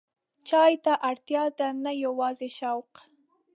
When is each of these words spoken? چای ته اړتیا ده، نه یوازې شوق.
چای 0.47 0.73
ته 0.83 0.93
اړتیا 1.09 1.43
ده، 1.57 1.67
نه 1.83 1.91
یوازې 2.05 2.49
شوق. 2.57 2.91